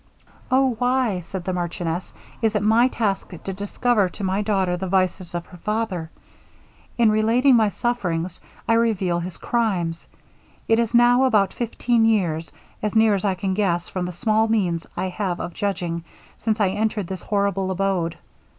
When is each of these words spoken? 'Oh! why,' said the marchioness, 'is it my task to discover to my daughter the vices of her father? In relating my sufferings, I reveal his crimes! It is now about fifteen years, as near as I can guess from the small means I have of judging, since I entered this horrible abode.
'Oh! 0.49 0.71
why,' 0.79 1.19
said 1.19 1.43
the 1.43 1.53
marchioness, 1.53 2.11
'is 2.41 2.55
it 2.55 2.63
my 2.63 2.87
task 2.87 3.29
to 3.43 3.53
discover 3.53 4.09
to 4.09 4.23
my 4.23 4.41
daughter 4.41 4.75
the 4.75 4.87
vices 4.87 5.35
of 5.35 5.45
her 5.45 5.57
father? 5.57 6.09
In 6.97 7.11
relating 7.11 7.55
my 7.55 7.69
sufferings, 7.69 8.41
I 8.67 8.73
reveal 8.73 9.19
his 9.19 9.37
crimes! 9.37 10.07
It 10.67 10.79
is 10.79 10.95
now 10.95 11.25
about 11.25 11.53
fifteen 11.53 12.03
years, 12.05 12.51
as 12.81 12.95
near 12.95 13.13
as 13.13 13.25
I 13.25 13.35
can 13.35 13.53
guess 13.53 13.89
from 13.89 14.07
the 14.07 14.11
small 14.11 14.47
means 14.47 14.87
I 14.97 15.09
have 15.09 15.39
of 15.39 15.53
judging, 15.53 16.03
since 16.39 16.59
I 16.59 16.69
entered 16.69 17.05
this 17.05 17.21
horrible 17.21 17.69
abode. 17.69 18.17